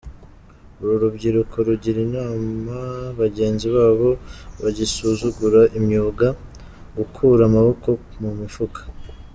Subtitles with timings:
[0.79, 2.75] Uru rubyiruko rugira inama
[3.19, 4.09] bagenzi babo
[4.61, 6.27] bagisuzugura imyuga,
[6.97, 7.89] gukura amaboko
[8.21, 8.79] mu mifuka.